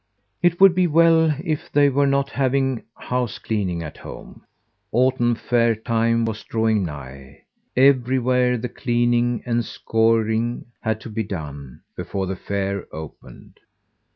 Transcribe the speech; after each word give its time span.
It 0.41 0.59
would 0.59 0.73
be 0.73 0.87
well 0.87 1.31
if 1.43 1.71
they 1.71 1.87
were 1.87 2.07
not 2.07 2.31
having 2.31 2.81
house 2.95 3.37
cleaning 3.37 3.83
at 3.83 3.97
home. 3.97 4.41
Autumn 4.91 5.35
fair 5.35 5.75
time 5.75 6.25
was 6.25 6.43
drawing 6.43 6.83
nigh, 6.83 7.43
everywhere 7.77 8.57
the 8.57 8.67
cleaning 8.69 9.43
and 9.45 9.63
scouring 9.63 10.65
had 10.81 11.01
to 11.01 11.09
be 11.11 11.21
done 11.21 11.81
before 11.95 12.25
the 12.25 12.35
fair 12.35 12.87
opened. 12.91 13.59